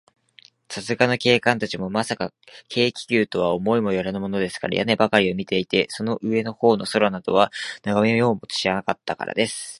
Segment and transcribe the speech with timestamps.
[0.67, 2.33] さすがの警官たちも、まさか、
[2.73, 7.51] 軽気球とは思いもよらぬものですから、屋根ばかりを見ていて、その上のほうの空などは、
[7.83, 9.69] ながめようともしなかったからです。